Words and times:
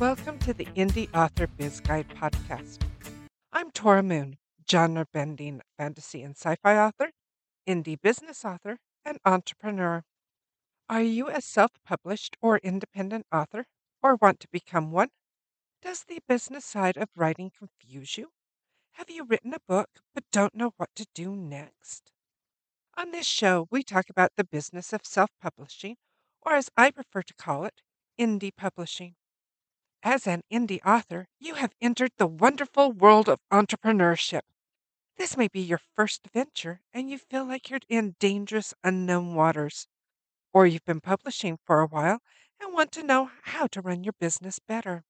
Welcome 0.00 0.38
to 0.38 0.54
the 0.54 0.64
Indie 0.76 1.14
Author 1.14 1.46
Biz 1.46 1.80
Guide 1.80 2.08
podcast. 2.08 2.78
I'm 3.52 3.70
Tora 3.70 4.02
Moon, 4.02 4.38
genre 4.66 5.04
bending 5.12 5.60
fantasy 5.76 6.22
and 6.22 6.34
sci 6.34 6.56
fi 6.62 6.78
author, 6.78 7.10
indie 7.68 8.00
business 8.00 8.42
author, 8.42 8.78
and 9.04 9.18
entrepreneur. 9.26 10.02
Are 10.88 11.02
you 11.02 11.28
a 11.28 11.42
self 11.42 11.72
published 11.84 12.38
or 12.40 12.56
independent 12.60 13.26
author 13.30 13.66
or 14.02 14.16
want 14.16 14.40
to 14.40 14.48
become 14.50 14.90
one? 14.90 15.10
Does 15.82 16.04
the 16.04 16.20
business 16.26 16.64
side 16.64 16.96
of 16.96 17.10
writing 17.14 17.50
confuse 17.50 18.16
you? 18.16 18.30
Have 18.92 19.10
you 19.10 19.26
written 19.26 19.52
a 19.52 19.60
book 19.68 19.90
but 20.14 20.24
don't 20.32 20.54
know 20.54 20.72
what 20.78 20.88
to 20.96 21.04
do 21.14 21.36
next? 21.36 22.10
On 22.96 23.10
this 23.10 23.26
show, 23.26 23.68
we 23.70 23.82
talk 23.82 24.08
about 24.08 24.32
the 24.38 24.44
business 24.44 24.94
of 24.94 25.02
self 25.04 25.28
publishing, 25.42 25.96
or 26.40 26.54
as 26.54 26.70
I 26.74 26.90
prefer 26.90 27.20
to 27.20 27.34
call 27.34 27.66
it, 27.66 27.82
indie 28.18 28.56
publishing. 28.56 29.16
As 30.02 30.26
an 30.26 30.42
indie 30.52 30.84
author, 30.84 31.26
you 31.38 31.54
have 31.54 31.74
entered 31.80 32.12
the 32.16 32.26
wonderful 32.26 32.92
world 32.92 33.28
of 33.28 33.40
entrepreneurship. 33.50 34.42
This 35.16 35.36
may 35.36 35.48
be 35.48 35.60
your 35.60 35.80
first 35.96 36.26
venture 36.28 36.82
and 36.92 37.10
you 37.10 37.18
feel 37.18 37.44
like 37.46 37.70
you're 37.70 37.80
in 37.88 38.16
dangerous, 38.18 38.74
unknown 38.84 39.34
waters. 39.34 39.88
Or 40.52 40.66
you've 40.66 40.84
been 40.84 41.00
publishing 41.00 41.58
for 41.64 41.80
a 41.80 41.86
while 41.86 42.20
and 42.60 42.74
want 42.74 42.92
to 42.92 43.02
know 43.02 43.30
how 43.42 43.66
to 43.68 43.80
run 43.80 44.04
your 44.04 44.14
business 44.14 44.58
better. 44.58 45.04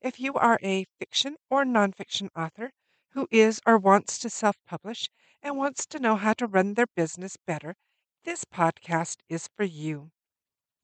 If 0.00 0.20
you 0.20 0.34
are 0.34 0.58
a 0.62 0.84
fiction 0.98 1.36
or 1.48 1.64
nonfiction 1.64 2.28
author 2.36 2.72
who 3.10 3.28
is 3.30 3.60
or 3.66 3.78
wants 3.78 4.18
to 4.18 4.30
self 4.30 4.56
publish 4.66 5.08
and 5.42 5.56
wants 5.56 5.86
to 5.86 5.98
know 5.98 6.16
how 6.16 6.34
to 6.34 6.46
run 6.46 6.74
their 6.74 6.88
business 6.88 7.36
better, 7.36 7.76
this 8.24 8.44
podcast 8.44 9.18
is 9.28 9.48
for 9.48 9.64
you. 9.64 10.12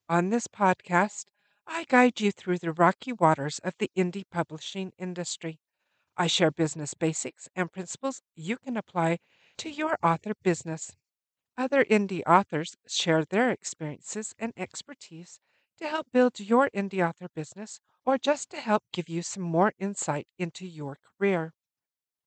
On 0.09 0.31
this 0.31 0.47
podcast, 0.49 1.27
I 1.69 1.85
guide 1.89 2.21
you 2.21 2.31
through 2.31 2.59
the 2.59 2.73
rocky 2.73 3.13
waters 3.13 3.59
of 3.65 3.75
the 3.79 3.91
indie 3.97 4.25
publishing 4.31 4.93
industry. 4.99 5.59
I 6.17 6.27
share 6.29 6.51
business 6.51 6.95
basics 6.95 7.49
and 7.55 7.71
principles 7.71 8.23
you 8.35 8.57
can 8.57 8.77
apply 8.77 9.19
to 9.59 9.71
your 9.71 9.99
author 10.03 10.33
business. 10.43 10.93
Other 11.59 11.85
indie 11.85 12.23
authors 12.27 12.77
share 12.87 13.25
their 13.25 13.51
experiences 13.51 14.35
and 14.39 14.53
expertise 14.57 15.41
to 15.79 15.89
help 15.89 16.07
build 16.13 16.41
your 16.41 16.71
indie 16.75 17.07
author 17.07 17.29
business 17.35 17.81
or 18.05 18.17
just 18.17 18.51
to 18.51 18.59
help 18.59 18.85
give 18.93 19.09
you 19.09 19.23
some 19.23 19.43
more 19.43 19.73
insight 19.79 20.27
into 20.39 20.67
your 20.67 20.99
career. 21.19 21.53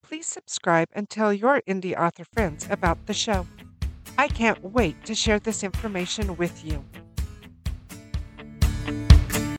Please 0.04 0.28
subscribe 0.28 0.90
and 0.92 1.10
tell 1.10 1.34
your 1.34 1.62
indie 1.68 1.98
author 1.98 2.26
friends 2.34 2.68
about 2.70 3.06
the 3.06 3.14
show. 3.14 3.48
I 4.18 4.28
can't 4.28 4.64
wait 4.64 5.06
to 5.06 5.16
share 5.16 5.40
this 5.40 5.64
information 5.64 6.36
with 6.38 6.66
you. 6.66 6.84